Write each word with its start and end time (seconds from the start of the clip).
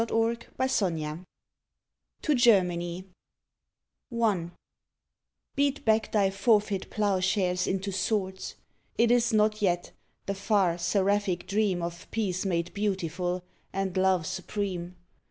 121 0.01 0.47
ON 0.57 0.93
THE 0.97 0.97
GREAT 0.97 1.09
WAR 1.11 1.25
TO 2.23 2.33
GERMANY 2.33 3.05
I 4.19 4.49
Beat 5.55 5.85
back 5.85 6.11
thy 6.11 6.31
forfeit 6.31 6.89
plow 6.89 7.19
shares 7.19 7.67
into 7.67 7.91
swords: 7.91 8.55
It 8.97 9.11
is 9.11 9.31
not 9.31 9.61
yet, 9.61 9.91
the 10.25 10.33
far, 10.33 10.79
seraphic 10.79 11.45
dream 11.45 11.83
Of 11.83 12.09
peace 12.09 12.47
made 12.47 12.73
beautiful 12.73 13.43
and 13.71 13.95
love 13.95 14.25
supreme. 14.25 14.95